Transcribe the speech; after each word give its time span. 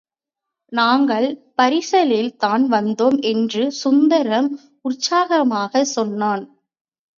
நாங்கள் 0.71 1.27
பரிசலில் 1.55 2.31
தான் 2.37 2.65
வந்தோம் 2.71 3.19
என்று 3.23 3.71
சுந்தரம் 3.81 4.49
உற்சாகமாகச் 4.85 5.93
சொன்னான். 5.95 6.45